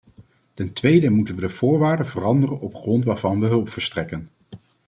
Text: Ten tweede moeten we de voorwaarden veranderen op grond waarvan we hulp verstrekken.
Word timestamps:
Ten 0.53 0.73
tweede 0.73 1.09
moeten 1.09 1.35
we 1.35 1.41
de 1.41 1.49
voorwaarden 1.49 2.05
veranderen 2.05 2.59
op 2.59 2.75
grond 2.75 3.03
waarvan 3.05 3.39
we 3.39 3.47
hulp 3.47 3.69
verstrekken. 3.69 4.29